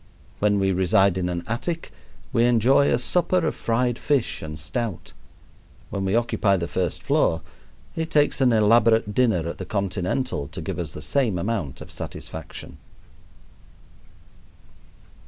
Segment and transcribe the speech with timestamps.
[0.39, 1.91] When we reside in an attic
[2.33, 5.13] we enjoy a supper of fried fish and stout.
[5.91, 7.43] When we occupy the first floor
[7.95, 11.91] it takes an elaborate dinner at the Continental to give us the same amount of
[11.91, 12.79] satisfaction.